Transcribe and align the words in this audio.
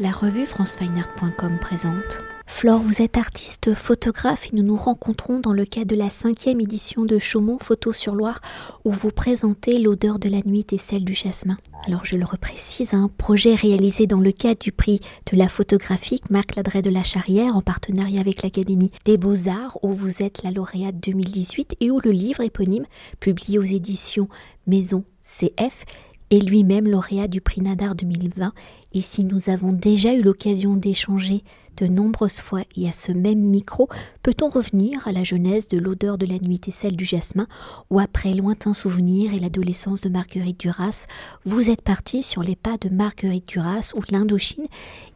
La 0.00 0.12
revue 0.12 0.46
francefineart.com 0.46 1.58
présente. 1.60 2.20
Flore, 2.46 2.80
vous 2.80 3.02
êtes 3.02 3.16
artiste 3.16 3.74
photographe 3.74 4.46
et 4.46 4.54
nous 4.54 4.62
nous 4.62 4.76
rencontrons 4.76 5.40
dans 5.40 5.52
le 5.52 5.64
cadre 5.64 5.88
de 5.88 5.96
la 5.96 6.08
cinquième 6.08 6.60
édition 6.60 7.04
de 7.04 7.18
Chaumont 7.18 7.58
Photo 7.58 7.92
sur 7.92 8.14
Loire 8.14 8.40
où 8.84 8.92
vous 8.92 9.10
présentez 9.10 9.80
L'odeur 9.80 10.20
de 10.20 10.28
la 10.28 10.40
nuit 10.44 10.64
et 10.70 10.78
celle 10.78 11.04
du 11.04 11.14
jasmin. 11.14 11.56
Alors 11.88 12.06
je 12.06 12.16
le 12.16 12.24
reprécise, 12.24 12.94
un 12.94 13.08
projet 13.18 13.56
réalisé 13.56 14.06
dans 14.06 14.20
le 14.20 14.30
cadre 14.30 14.60
du 14.60 14.70
prix 14.70 15.00
de 15.32 15.36
la 15.36 15.48
photographie 15.48 16.20
Marc 16.30 16.54
Ladret 16.54 16.82
de 16.82 16.90
la 16.90 17.02
Charrière 17.02 17.56
en 17.56 17.62
partenariat 17.62 18.20
avec 18.20 18.44
l'Académie 18.44 18.92
des 19.04 19.18
Beaux-Arts 19.18 19.78
où 19.82 19.92
vous 19.92 20.22
êtes 20.22 20.44
la 20.44 20.52
lauréate 20.52 21.00
2018 21.00 21.74
et 21.80 21.90
où 21.90 21.98
le 21.98 22.12
livre 22.12 22.42
éponyme 22.42 22.86
publié 23.18 23.58
aux 23.58 23.62
éditions 23.62 24.28
Maison 24.68 25.02
CF 25.22 25.84
est 26.30 26.40
lui-même 26.40 26.88
lauréat 26.88 27.28
du 27.28 27.40
prix 27.40 27.60
Nadar 27.60 27.94
2020 27.94 28.52
et 28.94 29.00
si 29.00 29.24
nous 29.24 29.50
avons 29.50 29.72
déjà 29.72 30.14
eu 30.14 30.22
l'occasion 30.22 30.76
d'échanger 30.76 31.42
de 31.78 31.86
nombreuses 31.86 32.40
fois 32.40 32.62
et 32.76 32.88
à 32.88 32.92
ce 32.92 33.12
même 33.12 33.38
micro, 33.40 33.88
peut-on 34.22 34.48
revenir 34.48 35.06
à 35.06 35.12
la 35.12 35.24
jeunesse 35.24 35.68
de 35.68 35.78
l'odeur 35.78 36.18
de 36.18 36.26
la 36.26 36.38
nuit 36.38 36.60
et 36.66 36.70
celle 36.70 36.96
du 36.96 37.04
jasmin, 37.04 37.46
ou 37.90 38.00
après 38.00 38.34
lointain 38.34 38.74
souvenir 38.74 39.32
et 39.32 39.40
l'adolescence 39.40 40.00
de 40.00 40.08
Marguerite 40.08 40.58
Duras, 40.58 41.06
vous 41.44 41.70
êtes 41.70 41.82
parti 41.82 42.22
sur 42.22 42.42
les 42.42 42.56
pas 42.56 42.76
de 42.78 42.88
Marguerite 42.88 43.48
Duras, 43.48 43.92
où 43.96 44.00
l'Indochine 44.10 44.66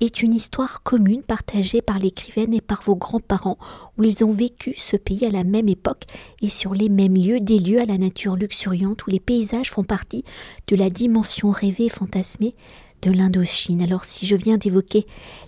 est 0.00 0.22
une 0.22 0.34
histoire 0.34 0.82
commune 0.82 1.22
partagée 1.22 1.82
par 1.82 1.98
l'écrivaine 1.98 2.54
et 2.54 2.60
par 2.60 2.82
vos 2.82 2.96
grands-parents, 2.96 3.58
où 3.98 4.04
ils 4.04 4.24
ont 4.24 4.32
vécu 4.32 4.74
ce 4.76 4.96
pays 4.96 5.26
à 5.26 5.30
la 5.30 5.44
même 5.44 5.68
époque 5.68 6.04
et 6.40 6.48
sur 6.48 6.74
les 6.74 6.88
mêmes 6.88 7.16
lieux, 7.16 7.40
des 7.40 7.58
lieux 7.58 7.80
à 7.80 7.86
la 7.86 7.98
nature 7.98 8.36
luxuriante, 8.36 9.06
où 9.06 9.10
les 9.10 9.20
paysages 9.20 9.70
font 9.70 9.84
partie 9.84 10.24
de 10.68 10.76
la 10.76 10.90
dimension 10.90 11.50
rêvée 11.50 11.88
fantasmée 11.88 12.54
de 13.02 13.10
l'Indochine. 13.10 13.82
Alors 13.82 14.04
si 14.04 14.26
je 14.26 14.36
viens 14.36 14.56
d'évoquer 14.56 15.06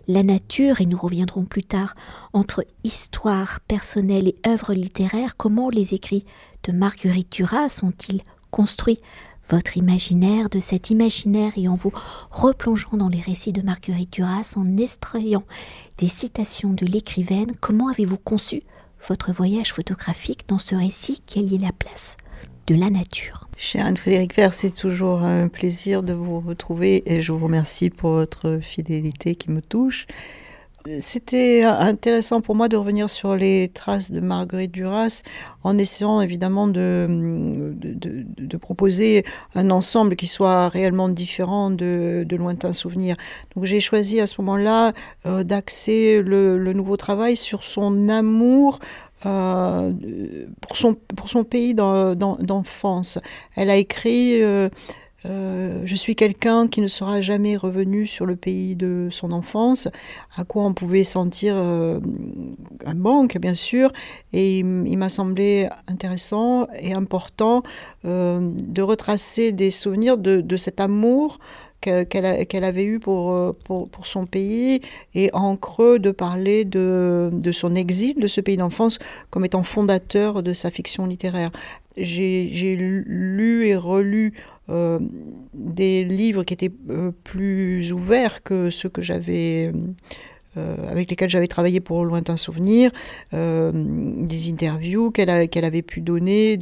la 0.08 0.22
nature, 0.22 0.80
et 0.80 0.86
nous 0.86 0.98
reviendrons 0.98 1.44
plus 1.44 1.64
tard, 1.64 1.94
entre 2.32 2.64
histoire 2.82 3.61
personnelle 3.61 4.28
et 4.28 4.36
œuvre 4.46 4.74
littéraire, 4.74 5.36
comment 5.36 5.70
les 5.70 5.94
écrits 5.94 6.27
de 6.64 6.72
Marguerite 6.72 7.33
Duras 7.33 7.69
sont-ils 7.69 8.22
construits 8.50 9.00
votre 9.48 9.77
imaginaire, 9.77 10.48
de 10.48 10.58
cet 10.58 10.91
imaginaire 10.91 11.52
et 11.56 11.69
en 11.69 11.74
vous 11.74 11.92
replongeant 12.30 12.96
dans 12.96 13.08
les 13.08 13.20
récits 13.20 13.52
de 13.52 13.62
Marguerite 13.62 14.12
Duras, 14.12 14.55
en 14.56 14.77
extrayant 14.77 15.44
des 15.98 16.08
citations 16.08 16.72
de 16.72 16.86
l'écrivaine, 16.86 17.52
comment 17.61 17.89
avez-vous 17.89 18.16
conçu 18.16 18.62
votre 19.06 19.33
voyage 19.33 19.72
photographique 19.72 20.48
dans 20.48 20.58
ce 20.58 20.74
récit? 20.74 21.20
Quelle 21.27 21.52
est 21.52 21.58
la 21.58 21.72
place 21.72 22.16
de 22.67 22.75
la 22.75 22.91
nature. 22.91 23.48
Cher 23.57 23.87
Anne-Frédéric 23.87 24.34
Vert, 24.34 24.55
c'est 24.55 24.75
toujours 24.75 25.23
un 25.23 25.48
plaisir 25.48 26.03
de 26.03 26.12
vous 26.12 26.41
retrouver 26.41 27.03
et 27.07 27.23
je 27.23 27.33
vous 27.33 27.45
remercie 27.45 27.91
pour 27.91 28.11
votre 28.11 28.59
fidélité 28.61 29.34
qui 29.34 29.51
me 29.51 29.61
touche. 29.61 30.07
C'était 31.00 31.62
intéressant 31.62 32.42
pour 32.42 32.54
moi 32.54 32.68
de 32.68 32.77
revenir 32.77 33.08
sur 33.08 33.36
les 33.36 33.70
traces 33.72 34.10
de 34.10 34.20
Marguerite 34.20 34.70
Duras 34.70 35.22
en 35.62 35.78
essayant 35.78 36.20
évidemment 36.20 36.66
de, 36.66 37.72
de, 37.74 38.56
proposer 38.58 39.24
un 39.55 39.70
ensemble 39.70 40.14
qui 40.14 40.27
soit 40.27 40.68
réellement 40.68 41.08
différent 41.08 41.70
de, 41.70 42.27
lointains 42.32 42.74
souvenirs. 42.74 43.16
Donc 43.55 43.64
j'ai 43.64 43.80
choisi 43.80 44.20
à 44.20 44.27
ce 44.27 44.42
moment-là 44.42 44.92
euh, 45.24 45.42
d'axer 45.42 46.20
le, 46.20 46.58
le, 46.58 46.72
nouveau 46.74 46.98
travail 46.98 47.38
sur 47.38 47.64
son 47.64 48.10
amour 48.10 48.78
euh, 49.24 49.90
pour, 50.60 50.77
son, 50.77 50.94
pour 51.16 51.30
son 51.30 51.44
pays 51.44 51.74
d'enfance. 51.74 53.18
Elle 53.56 53.70
a 53.70 53.77
écrit 53.77 54.42
euh, 54.42 54.68
euh, 55.27 55.83
Je 55.84 55.94
suis 55.94 56.17
quelqu'un 56.17 56.69
qui 56.69 56.80
ne 56.80 56.86
sera 56.86 57.20
jamais 57.20 57.56
revenu 57.56 58.06
sur 58.06 58.27
le 58.27 58.36
pays 58.36 58.77
de 58.77 59.08
son 59.11 59.33
enfance, 59.33 59.89
à 60.36 60.44
quoi 60.44 60.64
on 60.64 60.75
pouvait 60.75 61.05
sentir 61.05 61.56
un 61.56 62.94
manque, 62.94 63.39
bien 63.39 63.55
sûr, 63.55 63.92
et 64.33 64.58
il, 64.58 64.98
m'a 64.98 65.08
semblé 65.08 65.69
intéressant 65.86 66.69
et 66.78 66.92
important 66.92 67.62
de 68.05 68.83
retracer 68.83 69.52
des 69.52 69.70
souvenirs 69.70 70.18
de, 70.18 70.57
cet 70.57 70.80
amour 70.80 71.39
qu'elle 71.85 72.64
avait 72.64 72.85
eu 72.85 73.01
euh, 73.06 73.52
pour, 73.64 74.06
son 74.06 74.27
pays, 74.27 74.80
et 75.14 75.30
en 75.33 75.56
creux 75.56 75.98
de 75.98 76.11
parler 76.11 76.64
de, 76.64 77.30
de 77.33 77.52
son 77.52 77.74
exil 77.74 78.14
de 78.18 78.27
ce 78.27 78.41
pays 78.41 78.56
d'enfance 78.56 78.98
comme 79.30 79.45
étant 79.45 79.62
fondateur 79.62 80.42
de 80.42 80.52
sa 80.52 80.70
fiction 80.70 81.06
littéraire. 81.06 81.51
J'ai 81.96 82.74
euh, 84.68 84.98
des 85.52 86.05
livres 86.05 86.45
qui 86.45 86.55
étaient 86.55 86.73
euh, 86.90 87.11
plus 87.24 87.92
ouverts 87.92 88.42
que 88.42 88.70
ceux 88.70 88.89
que 88.89 89.02
j'avais... 89.02 89.73
avec 90.57 91.11
lesquels 91.11 91.30
j'avais 91.30 91.48
travaillé 91.48 91.80
pour 91.80 92.05
Lointain 92.05 92.36
Souvenir, 92.36 92.92
des 93.33 94.51
interviews 94.52 95.11
qu'elle 95.11 95.64
avait 95.64 95.83
pu 95.83 96.01
donner, 96.01 96.57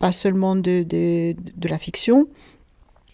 pas 0.00 0.10
seulement 0.10 0.56
de 0.56 1.68
la 1.68 1.78
fiction, 1.78 2.26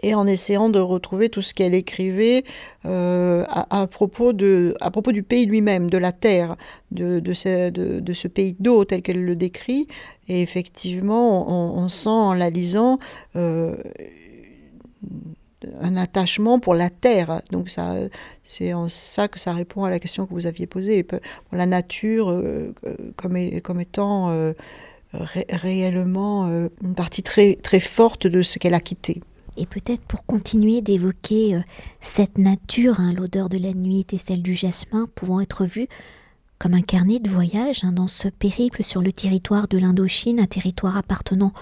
et 0.02 0.14
en 0.14 0.26
essayant 0.26 0.68
de 0.68 0.78
retrouver 0.78 1.28
tout 1.28 1.42
ce 1.42 1.52
qu'elle 1.52 1.74
écrivait 1.74 2.44
euh, 2.86 3.44
à, 3.48 3.86
propos 3.86 4.32
de, 4.32 4.74
à 4.80 4.90
propos 4.90 5.12
du 5.12 5.22
pays 5.22 5.46
lui-même, 5.46 5.90
de 5.90 5.98
la 5.98 6.12
terre, 6.12 6.56
de, 6.92 7.20
ce, 7.32 8.28
pays 8.28 8.56
d'eau 8.58 8.84
tel 8.84 9.02
qu'elle 9.02 9.24
le 9.24 9.34
décrit. 9.34 9.88
Et 10.28 10.42
effectivement, 10.42 11.50
on, 11.76 11.88
sent 11.88 12.08
en 12.08 12.34
la 12.34 12.50
lisant 12.50 12.98
euh, 13.34 13.76
un 15.80 15.96
attachement 15.96 16.60
pour 16.60 16.74
la 16.74 16.90
terre. 16.90 17.42
Donc 17.50 17.70
c'est 18.44 18.72
en 18.72 18.88
ça 18.88 19.26
que 19.26 19.40
ça 19.40 19.52
répond 19.52 19.84
à 19.84 19.90
la 19.90 19.98
question 19.98 20.26
que 20.26 20.32
vous 20.32 20.46
aviez 20.46 20.66
posée, 20.66 21.04
la 21.50 21.66
nature 21.66 22.30
euh, 22.30 22.72
comme, 23.16 23.36
comme 23.62 23.80
étant 23.80 24.52
réellement 25.12 26.46
une 26.82 26.94
partie 26.94 27.22
très, 27.24 27.56
très 27.56 27.80
forte 27.80 28.28
de 28.28 28.42
ce 28.42 28.60
qu'elle 28.60 28.74
a 28.74 28.80
quitté. 28.80 29.22
Et 29.58 29.66
peut-être 29.66 30.02
pour 30.02 30.24
continuer 30.24 30.82
d'évoquer 30.82 31.56
euh, 31.56 31.60
cette 32.00 32.38
nature, 32.38 33.00
hein, 33.00 33.12
l'odeur 33.12 33.48
de 33.48 33.58
la 33.58 33.74
nuit 33.74 34.06
et 34.12 34.16
celle 34.18 34.40
du 34.40 34.54
jasmin 34.54 35.08
pouvant 35.16 35.40
être 35.40 35.64
vue 35.64 35.88
comme 36.58 36.74
un 36.74 36.82
carnet 36.82 37.18
de 37.18 37.28
voyage 37.28 37.82
hein, 37.84 37.92
dans 37.92 38.06
ce 38.06 38.28
périple 38.28 38.82
sur 38.82 39.02
le 39.02 39.12
territoire 39.12 39.68
de 39.68 39.78
l'Indochine, 39.78 40.40
un 40.40 40.46
territoire 40.46 40.96
appartenant 40.96 41.52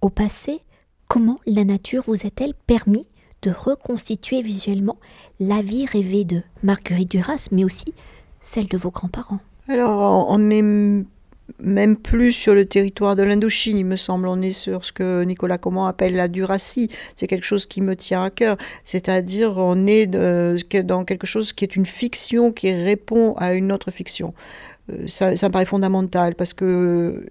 au 0.00 0.10
passé, 0.10 0.60
comment 1.08 1.38
la 1.46 1.64
nature 1.64 2.04
vous 2.06 2.26
a-t-elle 2.26 2.54
permis 2.54 3.06
de 3.42 3.50
reconstituer 3.50 4.42
visuellement 4.42 4.98
la 5.38 5.62
vie 5.62 5.86
rêvée 5.86 6.24
de 6.24 6.42
Marguerite 6.62 7.10
Duras, 7.10 7.48
mais 7.52 7.64
aussi 7.64 7.94
celle 8.40 8.66
de 8.66 8.76
vos 8.76 8.90
grands-parents? 8.90 9.40
Alors, 9.68 10.26
on 10.28 10.50
est 10.50 11.04
même 11.60 11.96
plus 11.96 12.32
sur 12.32 12.54
le 12.54 12.64
territoire 12.64 13.16
de 13.16 13.22
l'Indochine, 13.22 13.76
il 13.76 13.84
me 13.84 13.96
semble. 13.96 14.28
On 14.28 14.40
est 14.40 14.52
sur 14.52 14.84
ce 14.84 14.92
que 14.92 15.22
Nicolas 15.24 15.58
Comment 15.58 15.86
appelle 15.86 16.14
la 16.14 16.28
duracie. 16.28 16.90
C'est 17.14 17.26
quelque 17.26 17.44
chose 17.44 17.66
qui 17.66 17.80
me 17.80 17.96
tient 17.96 18.24
à 18.24 18.30
cœur. 18.30 18.56
C'est-à-dire, 18.84 19.54
on 19.58 19.86
est 19.86 20.06
dans 20.06 21.04
quelque 21.04 21.26
chose 21.26 21.52
qui 21.52 21.64
est 21.64 21.76
une 21.76 21.86
fiction 21.86 22.52
qui 22.52 22.72
répond 22.72 23.34
à 23.36 23.54
une 23.54 23.72
autre 23.72 23.90
fiction. 23.90 24.34
Euh, 24.92 25.06
ça, 25.06 25.30
me 25.30 25.48
paraît 25.50 25.64
fondamental 25.64 26.34
parce 26.34 26.52
que 26.52 27.26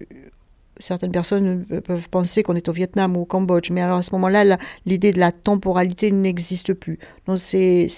certaines 0.78 1.12
personnes 1.12 1.64
peuvent 1.84 2.08
penser 2.08 2.42
qu'on 2.42 2.56
est 2.56 2.68
au 2.68 2.72
Vietnam 2.72 3.16
ou 3.16 3.20
au 3.20 3.24
Cambodge, 3.24 3.70
mais 3.70 3.80
alors 3.80 3.98
à 3.98 4.02
ce 4.02 4.12
moment-là, 4.12 4.58
l'idée 4.86 5.12
de 5.12 5.20
la 5.20 5.30
temporalité 5.30 6.10
n'existe 6.10 6.74
plus. 6.74 6.98
Donc 7.26 7.38
c'est 7.38 7.88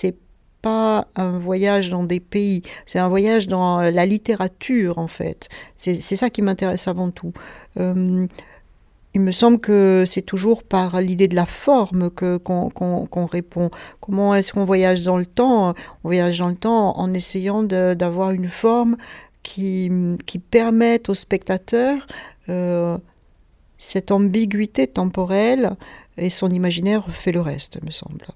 pas 0.67 1.07
un 1.15 1.39
voyage 1.39 1.91
dans 1.91 2.03
des 2.03 2.19
pays, 2.19 2.63
c'est 2.87 2.99
un 2.99 3.09
voyage 3.09 3.47
dans 3.47 3.81
la 3.83 4.05
littérature 4.05 4.99
en 4.99 5.07
fait. 5.07 5.49
C'est 5.77 6.17
ça 6.17 6.29
qui 6.29 6.43
m'intéresse 6.43 6.89
avant 6.89 7.11
tout. 7.13 7.33
Euh, 7.79 8.27
il 9.15 9.21
me 9.21 9.31
semble 9.31 9.61
que 9.61 10.03
c'est 10.09 10.23
toujours 10.23 10.65
par 10.65 11.01
l'idée 11.01 11.29
de 11.29 11.37
la 11.37 11.47
forme 11.47 12.11
que 12.11 12.37
qu'on 12.39 13.27
répond. 13.27 13.71
Comment 14.01 14.35
est-ce 14.35 14.53
qu'on 14.53 14.65
voyage 14.65 15.05
dans 15.05 15.19
le 15.19 15.27
temps? 15.27 15.71
On 15.71 16.09
voyage 16.09 16.41
dans 16.41 16.49
le 16.49 16.57
temps 16.57 16.99
en 16.99 17.15
essayant 17.15 17.63
d'avoir 17.63 18.33
une 18.33 18.49
forme 18.49 18.97
qui, 19.45 19.89
qui 20.27 20.41
permette 20.41 21.09
au 21.09 21.15
spectateur 21.15 22.09
euh, 22.49 22.99
cette 23.79 24.11
ambiguïté 24.11 24.89
temporelle 24.89 25.77
et 26.17 26.31
son 26.31 26.51
imaginaire 26.51 27.09
fait 27.11 27.33
le 27.33 27.41
reste, 27.41 27.81
me 27.85 27.93
semble 27.93 28.27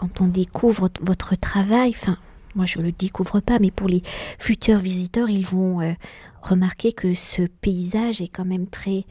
quand 0.00 0.22
on 0.22 0.28
découvre 0.28 0.88
votre 1.02 1.36
travail, 1.36 1.90
enfin, 1.94 2.16
moi 2.54 2.64
je 2.64 2.78
ne 2.78 2.84
le 2.84 2.92
découvre 2.92 3.40
pas, 3.40 3.58
mais 3.58 3.70
pour 3.70 3.86
les 3.86 4.02
futurs 4.38 4.78
visiteurs, 4.78 5.28
ils 5.28 5.44
vont 5.44 5.82
euh, 5.82 5.92
remarquer 6.40 6.94
que 6.94 7.12
ce 7.12 7.42
paysage 7.42 8.22
est 8.22 8.28
quand 8.28 8.46
même 8.46 8.66
très 8.66 9.04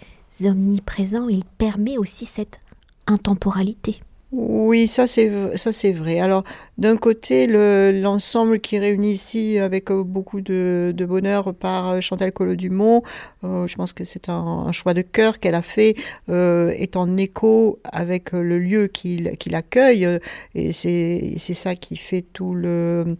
omniprésent. 0.43 1.29
Il 1.29 1.45
permet 1.45 1.99
aussi 1.99 2.25
cette 2.25 2.61
intemporalité. 3.05 3.99
Oui, 4.31 4.87
ça 4.87 5.07
c'est 5.07 5.57
ça 5.57 5.73
c'est 5.73 5.91
vrai. 5.91 6.19
Alors 6.19 6.43
d'un 6.77 6.97
côté 6.97 7.47
l'ensemble 7.47 8.59
qui 8.59 8.77
réunit 8.77 9.13
ici 9.13 9.57
avec 9.57 9.89
euh, 9.89 10.03
beaucoup 10.03 10.39
de, 10.41 10.93
bonheur 11.07 11.55
par 11.55 11.89
euh, 11.89 12.01
Chantal 12.01 12.31
Collot-Dumont, 12.31 13.01
euh, 13.43 13.65
je 13.65 13.75
pense 13.75 13.91
que 13.91 14.05
c'est 14.05 14.29
un, 14.29 14.71
choix 14.71 14.93
de 14.93 15.01
cœur 15.01 15.39
qu'elle 15.39 15.55
a 15.55 15.63
fait, 15.63 15.95
est 16.27 16.95
en 16.95 17.17
écho 17.17 17.79
avec 17.83 18.31
le 18.33 18.59
lieu 18.59 18.85
qui, 18.87 19.27
qui 19.39 19.49
l'accueille 19.49 20.07
et 20.53 20.73
c'est 20.73 21.37
ça 21.39 21.75
qui 21.75 21.97
fait 21.97 22.21
tout 22.21 22.53
le 22.53 23.17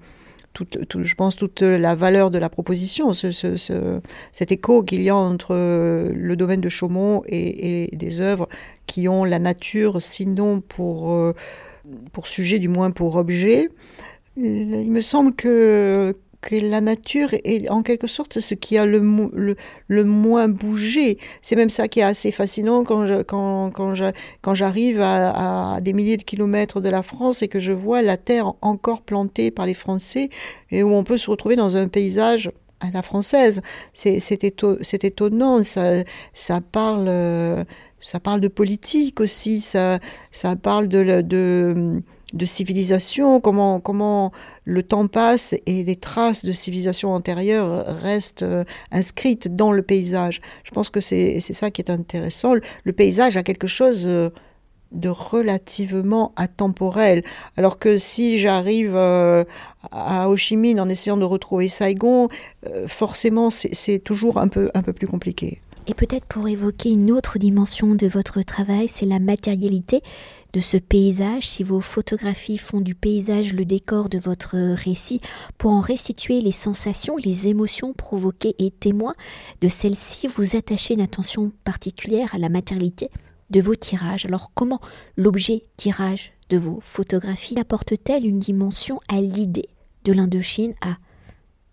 je 0.64 1.16
pense, 1.16 1.36
toute 1.36 1.62
la 1.62 1.96
valeur 1.96 2.32
de 2.32 2.38
la 2.38 2.50
proposition, 2.50 3.14
ce, 3.14 4.00
cet 4.32 4.52
écho 4.52 4.84
qu'il 4.84 5.02
y 5.02 5.10
a 5.10 5.16
entre 5.16 5.54
le 5.56 6.36
domaine 6.36 6.62
de 6.62 6.70
Chaumont 6.70 7.24
et, 7.28 7.90
des 7.94 8.22
œuvres 8.22 8.48
qui 8.88 9.08
ont 9.08 9.24
la 9.24 9.40
nature, 9.40 10.02
sinon 10.02 10.62
pour, 10.62 11.12
euh, 11.12 11.34
pour 12.12 12.28
sujet, 12.28 12.60
du 12.60 12.68
moins 12.68 12.92
pour 12.92 13.16
objet. 13.16 13.70
Il 14.38 14.92
me 14.92 15.02
semble 15.02 15.36
que, 15.36 16.14
que 16.42 16.56
la 16.56 16.82
nature 16.82 17.30
est 17.34 17.70
en 17.70 17.84
quelque 17.84 18.08
sorte 18.08 18.40
ce 18.40 18.56
qui 18.56 18.78
a 18.78 18.86
le, 18.86 19.00
le, 19.88 20.04
moins 20.04 20.48
bougé. 20.48 21.18
C'est 21.42 21.56
même 21.56 21.70
ça 21.70 21.88
qui 21.88 22.00
est 22.00 22.04
assez 22.04 22.32
fascinant 22.32 22.84
quand, 22.84 23.24
quand, 23.26 23.72
quand, 24.42 24.54
j'arrive 24.54 25.02
à, 25.02 25.80
des 25.82 25.94
milliers 25.94 26.18
de 26.18 26.24
kilomètres 26.24 26.82
de 26.82 26.90
la 26.90 27.04
France 27.04 27.42
et 27.42 27.48
que 27.48 27.60
je 27.60 27.74
vois 27.74 28.02
la 28.02 28.18
terre 28.18 28.54
encore 28.62 29.02
plantée 29.02 29.52
par 29.52 29.66
les 29.66 29.74
Français 29.74 30.30
et 30.72 30.84
où 30.84 30.94
on 30.94 31.04
peut 31.04 31.18
se 31.18 31.30
retrouver 31.30 31.56
dans 31.56 31.76
un 31.76 31.88
paysage 31.88 32.52
à 32.80 32.90
la 32.92 33.02
française. 33.02 33.62
C'est, 33.94 34.20
c'est, 34.20 34.44
étonnant, 35.04 35.64
ça, 35.64 36.04
ça 36.34 36.62
parle... 36.62 37.66
Ça 38.02 38.22
parle 38.22 38.40
de 38.40 38.48
politique 38.48 39.20
aussi, 39.20 39.60
ça, 39.60 40.00
ça 40.32 40.56
parle 40.56 40.88
de 40.88 42.02
civilisation, 42.46 43.40
comment, 43.40 43.80
comment 43.80 44.32
le 44.66 44.84
temps 44.84 45.08
passe 45.08 45.56
et 45.66 45.84
les 45.84 45.96
traces 45.96 46.46
de 46.46 46.52
civilisation 46.52 47.12
antérieure 47.12 47.86
restent 48.02 48.44
euh, 48.44 48.64
inscrites 48.92 49.56
dans 49.56 49.72
le 49.72 49.82
paysage. 49.82 50.40
Je 50.64 50.72
pense 50.72 50.90
que 50.90 51.00
c'est 51.00 51.40
ça 51.40 51.72
qui 51.72 51.82
est 51.82 51.90
intéressant. 51.90 52.54
Le 52.84 52.94
paysage 52.94 53.38
a 53.38 53.44
quelque 53.44 53.68
chose 53.68 54.06
euh, 54.08 54.30
de 54.92 55.10
relativement 55.10 56.34
atemporel. 56.36 57.24
Alors 57.58 57.80
que 57.80 57.98
si 57.98 58.38
j'arrive 58.38 58.96
euh, 58.96 59.44
à 59.92 60.30
Ho 60.30 60.36
Chi 60.36 60.56
Minh 60.56 60.80
en 60.80 60.90
essayant 60.90 61.18
de 61.18 61.24
retrouver 61.24 61.68
Saigon, 61.68 62.28
forcément 62.88 63.50
c'est 63.52 64.00
toujours 64.00 64.40
un 64.40 64.48
peu, 64.48 64.72
un 64.74 64.82
peu 64.82 64.94
plus 64.94 65.08
compliqué. 65.08 65.62
Et 65.90 65.96
peut-être 65.96 66.26
pour 66.26 66.48
évoquer 66.48 66.92
une 66.92 67.12
autre 67.12 67.40
dimension 67.40 67.96
de 67.96 68.06
votre 68.06 68.44
travail, 68.44 68.88
c'est 68.88 69.08
la 69.08 69.18
matérialité 69.18 70.04
de 70.54 70.60
ce 70.60 70.78
paysage, 70.78 71.48
si 71.48 71.64
vos 71.64 71.82
photographies 71.82 72.60
font 72.60 72.80
du 72.80 72.94
paysage 72.94 73.56
le 73.56 73.66
décor 73.66 74.08
de 74.08 74.20
votre 74.20 74.56
récit, 74.76 75.20
pour 75.58 75.72
en 75.72 75.80
restituer 75.80 76.42
les 76.42 76.52
sensations, 76.52 77.18
les 77.18 77.48
émotions 77.48 77.94
provoquées 77.94 78.54
et 78.60 78.70
témoins 78.70 79.16
de 79.62 79.68
celles-ci, 79.68 80.28
vous 80.28 80.56
attachez 80.56 80.94
une 80.94 81.02
attention 81.02 81.52
particulière 81.64 82.36
à 82.36 82.38
la 82.38 82.50
matérialité 82.50 83.10
de 83.50 83.60
vos 83.60 83.76
tirages. 83.76 84.28
Alors 84.28 84.52
comment 84.54 84.82
l'objet 85.18 85.64
tirage 85.76 86.34
de 86.50 86.60
vos 86.60 86.80
photographies 86.82 87.60
apporte-t-elle 87.60 88.28
une 88.28 88.38
dimension 88.38 89.00
à 89.08 89.22
l'idée 89.22 89.70
de 90.06 90.14
l'Indochine, 90.14 90.76
à 90.82 90.98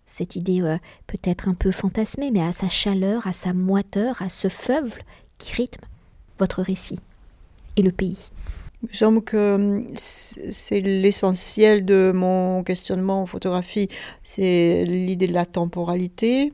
cette 0.07 0.35
idée 0.35 0.61
euh, 0.61 0.77
peut-être 1.05 1.47
un 1.47 1.53
peu 1.53 1.71
fantasmée, 1.71 2.31
mais 2.31 2.41
à 2.41 2.51
sa 2.51 2.69
chaleur, 2.69 3.27
à 3.27 3.33
sa 3.33 3.53
moiteur, 3.53 4.19
à 4.23 4.29
ce 4.29 4.47
feuble 4.47 5.03
qui 5.37 5.53
rythme 5.53 5.85
votre 6.39 6.63
récit 6.63 6.99
et 7.75 7.83
le 7.83 7.91
pays 7.91 8.31
il 8.83 8.89
me 8.89 8.93
semble 8.95 9.21
que 9.23 9.55
hum, 9.55 9.87
c'est 9.95 10.81
l'essentiel 10.81 11.83
de 11.83 12.11
mon 12.13 12.63
questionnement 12.63 13.23
en 13.23 13.25
photographie, 13.25 13.87
c'est 14.23 14.85
l'idée 14.85 15.27
de 15.27 15.33
la 15.33 15.45
temporalité 15.45 16.53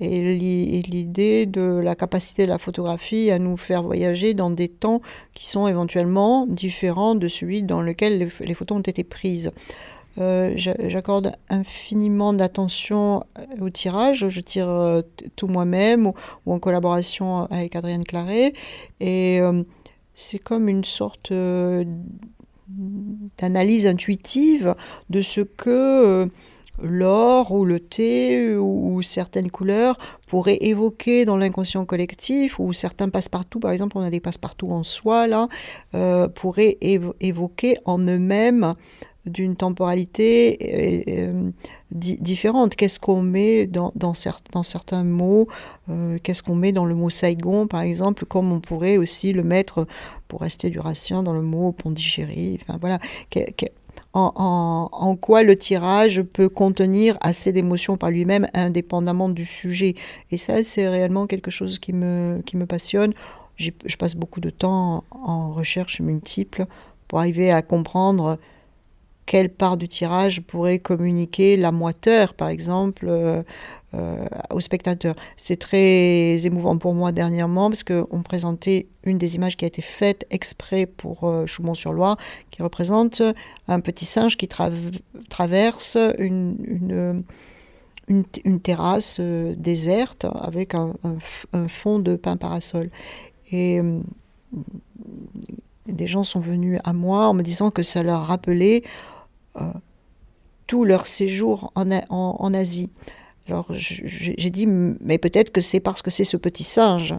et 0.00 0.82
l'idée 0.82 1.46
de 1.46 1.60
la 1.60 1.96
capacité 1.96 2.44
de 2.44 2.48
la 2.48 2.58
photographie 2.58 3.30
à 3.30 3.38
nous 3.38 3.56
faire 3.56 3.82
voyager 3.82 4.32
dans 4.32 4.50
des 4.50 4.68
temps 4.68 5.02
qui 5.34 5.46
sont 5.46 5.66
éventuellement 5.66 6.46
différents 6.46 7.16
de 7.16 7.26
celui 7.28 7.64
dans 7.64 7.82
lequel 7.82 8.30
les, 8.40 8.54
photos 8.54 8.78
ont 8.78 8.82
été 8.82 9.02
prises. 9.02 9.50
Euh, 10.18 10.52
j'accorde 10.56 11.32
infiniment 11.48 12.32
d'attention 12.32 13.24
au 13.60 13.70
tirage. 13.70 14.28
Je 14.28 14.40
tire 14.40 14.68
euh, 14.68 15.02
tout 15.36 15.46
moi-même 15.46 16.06
ou, 16.46 16.52
en 16.52 16.58
collaboration 16.58 17.44
avec 17.50 17.76
Adrienne 17.76 18.04
Claret. 18.04 18.52
Et 19.00 19.40
c'est 20.18 20.40
comme 20.40 20.68
une 20.68 20.84
sorte 20.84 21.30
euh, 21.30 21.84
d'analyse 23.38 23.86
intuitive 23.86 24.74
de 25.10 25.22
ce 25.22 25.40
que 25.40 25.70
euh, 25.70 26.26
l'or 26.82 27.52
ou 27.52 27.64
le 27.64 27.78
thé 27.78 28.56
ou, 28.56 29.00
certaines 29.02 29.50
couleurs 29.50 29.96
pourraient 30.26 30.58
évoquer 30.60 31.24
dans 31.24 31.36
l'inconscient 31.36 31.84
collectif, 31.84 32.58
ou 32.58 32.72
certains 32.72 33.08
passe-partout, 33.08 33.60
par 33.60 33.70
exemple, 33.70 33.96
on 33.96 34.02
a 34.02 34.10
des 34.10 34.18
passe-partout 34.18 34.70
en 34.70 34.82
soi, 34.82 35.28
là, 35.28 35.48
euh, 35.94 36.26
pourraient 36.26 36.76
évoquer 36.80 37.78
en 37.84 37.98
eux-mêmes 38.00 38.74
d'une 39.26 39.56
temporalité 39.56 40.58
euh, 41.18 41.50
différente. 41.90 42.74
Qu'est-ce 42.74 43.00
qu'on 43.00 43.22
met 43.22 43.66
dans, 43.66 44.14
certains 44.14 45.04
mots 45.04 45.48
euh, 45.88 46.18
Qu'est-ce 46.22 46.42
qu'on 46.42 46.54
met 46.54 46.72
dans 46.72 46.84
le 46.84 46.94
mot 46.94 47.10
Saigon, 47.10 47.66
par 47.66 47.82
exemple, 47.82 48.24
comme 48.24 48.52
on 48.52 48.60
pourrait 48.60 48.96
aussi 48.96 49.32
le 49.32 49.42
mettre, 49.42 49.86
pour 50.28 50.40
rester 50.40 50.70
du 50.70 50.80
ratien, 50.80 51.22
dans 51.22 51.32
le 51.32 51.42
mot 51.42 51.72
Pondichéry 51.72 52.58
Enfin 52.62 52.78
voilà. 52.80 52.98
en, 54.14 55.16
quoi 55.20 55.42
le 55.42 55.56
tirage 55.56 56.22
peut 56.22 56.48
contenir 56.48 57.18
assez 57.20 57.52
d'émotions 57.52 57.96
par 57.96 58.10
lui-même, 58.10 58.46
indépendamment 58.54 59.28
du 59.28 59.46
sujet. 59.46 59.94
Et 60.30 60.36
ça, 60.36 60.62
c'est 60.64 60.88
réellement 60.88 61.26
quelque 61.26 61.50
chose 61.50 61.78
qui 61.78 61.92
me, 61.92 62.40
qui 62.44 62.56
me 62.56 62.66
passionne. 62.66 63.12
Je 63.56 63.96
passe 63.98 64.14
beaucoup 64.14 64.40
de 64.40 64.50
temps 64.50 65.02
en 65.10 65.50
recherche 65.50 66.00
multiple 66.00 66.66
pour 67.08 67.18
arriver 67.18 67.50
à 67.50 67.60
comprendre 67.60 68.38
quelle 69.28 69.50
part 69.50 69.76
du 69.76 69.88
tirage 69.88 70.40
pourrait 70.40 70.78
communiquer 70.78 71.58
la 71.58 71.70
moiteur, 71.70 72.32
par 72.32 72.48
exemple, 72.48 73.04
euh, 73.10 73.42
euh, 73.92 74.26
au 74.50 74.60
spectateur. 74.60 75.14
C'est 75.36 75.58
très 75.58 76.46
émouvant 76.46 76.78
pour 76.78 76.94
moi 76.94 77.12
dernièrement 77.12 77.68
parce 77.68 77.84
qu'on 77.84 78.22
présentait 78.22 78.86
une 79.04 79.18
des 79.18 79.34
images 79.34 79.58
qui 79.58 79.66
a 79.66 79.68
été 79.68 79.82
faite 79.82 80.26
exprès 80.30 80.86
pour 80.86 81.24
euh, 81.24 81.44
Chaumont-sur-Loire, 81.44 82.16
qui 82.50 82.62
représente 82.62 83.20
un 83.68 83.80
petit 83.80 84.06
singe 84.06 84.38
qui 84.38 84.48
traverse 85.28 85.98
une, 86.18 87.22
une, 88.08 88.60
terrasse 88.60 89.20
déserte 89.20 90.24
avec 90.40 90.74
un, 90.74 90.94
fond 91.68 91.98
de 91.98 92.16
pain 92.16 92.38
parasol. 92.38 92.88
Et 93.52 93.82
des 95.86 96.06
gens 96.06 96.24
sont 96.24 96.40
venus 96.40 96.80
à 96.84 96.94
moi 96.94 97.28
en 97.28 97.34
me 97.34 97.42
disant 97.42 97.70
que 97.70 97.82
ça 97.82 98.02
leur 98.02 98.24
rappelait 98.24 98.82
euh, 98.84 99.17
tout 100.68 100.84
leur 100.84 101.08
séjour 101.08 101.72
en, 101.74 101.90
en, 102.10 102.54
Asie. 102.54 102.90
Alors 103.48 103.66
j'ai 103.72 104.50
dit, 104.50 104.66
mais 104.66 105.18
peut-être 105.18 105.50
que 105.50 105.62
c'est 105.62 105.80
parce 105.80 106.02
que 106.02 106.10
c'est 106.10 106.24
ce 106.24 106.36
petit 106.36 106.64
singe, 106.64 107.14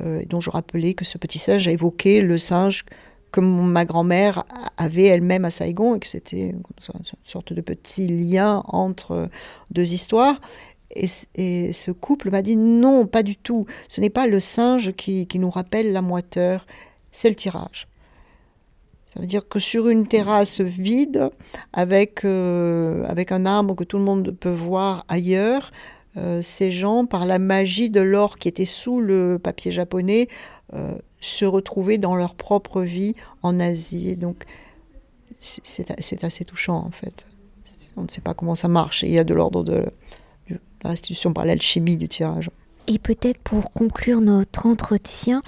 euh, 0.00 0.22
dont 0.28 0.40
je 0.40 0.50
rappelais 0.50 0.92
que 0.92 1.06
ce 1.06 1.18
petit 1.18 1.38
singe 1.38 1.66
a 1.66 1.72
évoqué 1.72 2.20
le 2.20 2.38
singe 2.38 2.84
que 3.32 3.40
ma 3.40 3.84
grand-mère 3.84 4.44
avait 4.76 5.06
elle-même 5.06 5.44
à 5.44 5.50
Saigon, 5.50 5.94
et 5.94 6.00
que 6.00 6.06
c'était 6.06 6.50
une 6.50 6.62
sorte 7.24 7.52
de 7.52 7.60
petit 7.60 8.08
lien 8.08 8.62
entre 8.66 9.30
deux 9.70 9.94
histoires. 9.94 10.40
Et, 10.94 11.06
ce 11.72 11.92
couple 11.92 12.30
m'a 12.30 12.42
dit, 12.42 12.56
non, 12.56 13.06
pas 13.06 13.22
du 13.22 13.36
tout, 13.36 13.66
ce 13.88 14.00
n'est 14.00 14.10
pas 14.10 14.26
le 14.26 14.40
singe 14.40 14.92
qui 14.92 15.26
nous 15.34 15.50
rappelle 15.50 15.92
la 15.92 16.02
moiteur, 16.02 16.66
c'est 17.12 17.28
le 17.28 17.36
tirage. 17.36 17.86
Ça 19.12 19.18
veut 19.18 19.26
dire 19.26 19.48
que 19.48 19.58
sur 19.58 19.88
une 19.88 20.06
terrasse 20.06 20.60
vide, 20.60 21.30
avec, 21.72 22.24
euh, 22.24 23.04
avec 23.06 23.32
un 23.32 23.44
arbre 23.44 23.74
que 23.74 23.82
tout 23.82 23.98
le 23.98 24.04
monde 24.04 24.36
peut 24.38 24.52
voir 24.52 25.04
ailleurs, 25.08 25.72
euh, 26.16 26.40
ces 26.42 26.70
gens, 26.70 27.06
par 27.06 27.26
la 27.26 27.40
magie 27.40 27.90
de 27.90 28.00
l'or 28.00 28.36
qui 28.36 28.46
était 28.46 28.64
sous 28.64 29.00
le 29.00 29.40
papier 29.42 29.72
japonais, 29.72 30.28
euh, 30.74 30.96
se 31.20 31.44
retrouvaient 31.44 31.98
dans 31.98 32.14
leur 32.14 32.36
propre 32.36 32.82
vie 32.82 33.16
en 33.42 33.58
Asie. 33.58 34.10
Et 34.10 34.16
donc, 34.16 34.44
c'est 35.40 36.24
assez 36.24 36.44
touchant, 36.44 36.76
en 36.76 36.92
fait. 36.92 37.26
On 37.96 38.02
ne 38.02 38.08
sait 38.08 38.20
pas 38.20 38.34
comment 38.34 38.54
ça 38.54 38.68
marche. 38.68 39.02
il 39.02 39.10
y 39.10 39.18
a 39.18 39.24
de 39.24 39.34
l'ordre 39.34 39.64
de, 39.64 39.86
de 40.48 40.58
la 40.84 40.90
restitution 40.90 41.32
par 41.32 41.44
l'alchimie 41.44 41.96
du 41.96 42.08
tirage. 42.08 42.48
Et 42.86 42.98
peut-être 42.98 43.38
pour 43.38 43.72
conclure 43.72 44.20
notre 44.20 44.66
entretien, 44.66 45.42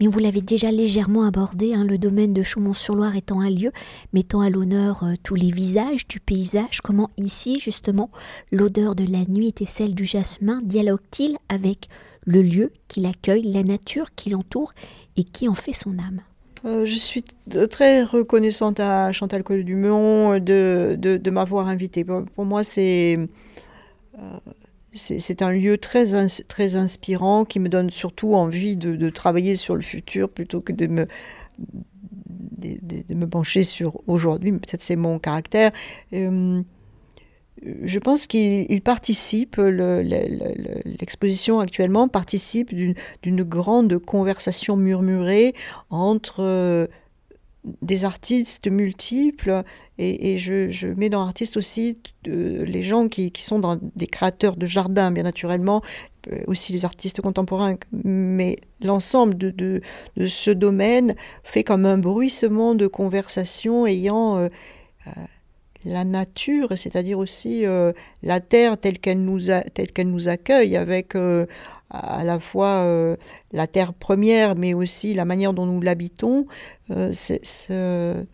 mais 0.00 0.06
vous 0.06 0.18
l'avez 0.18 0.40
déjà 0.40 0.70
légèrement 0.70 1.24
abordé, 1.24 1.74
hein, 1.74 1.84
le 1.84 1.98
domaine 1.98 2.32
de 2.32 2.42
Chaumont-sur-Loire 2.42 3.16
étant 3.16 3.40
un 3.40 3.50
lieu 3.50 3.70
mettant 4.12 4.40
à 4.40 4.50
l'honneur 4.50 5.02
euh, 5.02 5.14
tous 5.22 5.34
les 5.34 5.50
visages 5.50 6.06
du 6.06 6.20
paysage, 6.20 6.80
comment 6.82 7.10
ici 7.16 7.58
justement 7.60 8.10
l'odeur 8.50 8.94
de 8.94 9.04
la 9.04 9.24
nuit 9.24 9.54
et 9.60 9.66
celle 9.66 9.94
du 9.94 10.04
jasmin 10.04 10.60
dialogue-t-il 10.62 11.36
avec 11.48 11.88
le 12.24 12.42
lieu 12.42 12.72
qui 12.88 13.00
l'accueille, 13.00 13.42
la 13.42 13.62
nature 13.62 14.14
qui 14.14 14.30
l'entoure 14.30 14.72
et 15.16 15.24
qui 15.24 15.48
en 15.48 15.54
fait 15.54 15.72
son 15.72 15.98
âme? 15.98 16.20
Je 16.64 16.96
suis 16.96 17.22
très 17.70 18.02
reconnaissante 18.02 18.80
à 18.80 19.12
Chantal 19.12 19.44
Col-Dumont 19.44 20.40
de, 20.40 20.96
de, 20.98 21.30
m'avoir 21.30 21.68
invitée. 21.68 22.04
Pour 22.04 22.44
moi, 22.44 22.64
c'est 22.64 23.20
c'est 24.96 25.42
un 25.42 25.50
lieu 25.50 25.78
très, 25.78 26.06
très 26.48 26.76
inspirant 26.76 27.44
qui 27.44 27.60
me 27.60 27.68
donne 27.68 27.90
surtout 27.90 28.34
envie 28.34 28.76
de, 28.76 29.10
travailler 29.10 29.56
sur 29.56 29.76
le 29.76 29.82
futur 29.82 30.28
plutôt 30.28 30.60
que 30.60 30.72
de 30.72 30.86
me, 30.86 31.06
de, 32.58 33.14
me 33.14 33.26
pencher 33.26 33.62
sur 33.62 34.00
aujourd'hui. 34.06 34.52
Peut-être 34.52 34.82
c'est 34.82 34.96
mon 34.96 35.18
caractère. 35.18 35.72
Euh, 36.12 36.62
je 37.62 37.98
pense 37.98 38.26
qu'il 38.26 38.82
participe, 38.82 39.56
l'exposition 39.56 41.60
actuellement 41.60 42.08
participe 42.08 42.74
d'une 42.74 43.42
grande 43.42 43.98
conversation 43.98 44.76
murmurée 44.76 45.54
entre 45.88 46.40
euh, 46.40 46.86
des 47.82 48.04
artistes 48.04 48.68
multiples 48.68 49.62
et, 49.98 50.38
je, 50.38 50.86
mets 50.94 51.08
dans 51.08 51.22
artistes 51.22 51.56
aussi 51.56 51.98
les 52.24 52.82
gens 52.82 53.08
qui, 53.08 53.32
sont 53.38 53.58
dans 53.58 53.78
des 53.96 54.06
créateurs 54.06 54.56
de 54.56 54.66
jardins, 54.66 55.10
bien 55.10 55.22
naturellement, 55.22 55.82
euh, 56.32 56.38
aussi 56.46 56.72
les 56.72 56.84
artistes 56.84 57.20
contemporains, 57.20 57.76
mais 57.92 58.56
l'ensemble 58.80 59.36
de, 59.36 59.80
ce 60.26 60.50
domaine 60.50 61.14
fait 61.44 61.64
comme 61.64 61.86
un 61.86 61.98
bruissement 61.98 62.74
de 62.74 62.86
conversation 62.86 63.86
ayant 63.86 64.36
euh, 64.36 64.48
euh, 65.06 65.10
la 65.86 66.04
nature, 66.04 66.76
c'est-à-dire 66.76 67.18
aussi 67.18 67.64
la 68.22 68.40
terre 68.40 68.76
telle 68.76 68.98
qu'elle 68.98 69.24
nous, 69.24 69.40
telle 69.74 69.92
qu'elle 69.92 70.10
nous 70.10 70.28
accueille, 70.28 70.76
avec 70.76 71.14
à 71.90 72.24
la 72.24 72.40
fois 72.40 72.84
euh, 72.84 73.16
la 73.52 73.66
terre 73.66 73.92
première, 73.92 74.56
mais 74.56 74.74
aussi 74.74 75.14
la 75.14 75.24
manière 75.24 75.52
dont 75.52 75.66
nous 75.66 75.80
l'habitons. 75.80 76.46
Euh, 76.90 78.24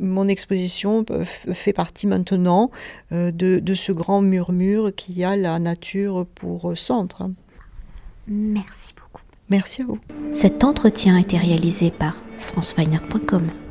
mon 0.00 0.26
exposition 0.26 1.04
fait 1.52 1.72
partie 1.72 2.06
maintenant 2.06 2.70
euh, 3.12 3.30
de, 3.30 3.60
de, 3.60 3.74
ce 3.74 3.92
grand 3.92 4.22
murmure 4.22 4.92
qui 4.94 5.22
a 5.22 5.36
la 5.36 5.58
nature 5.58 6.26
pour 6.34 6.76
centre. 6.76 7.30
Merci 8.26 8.92
beaucoup. 8.94 9.22
Merci 9.50 9.82
à 9.82 9.84
vous. 9.84 9.98
Cet 10.32 10.64
entretien 10.64 11.16
a 11.16 11.20
été 11.20 11.36
réalisé 11.36 11.90
par 11.90 12.16
franceweiner.com. 12.38 13.63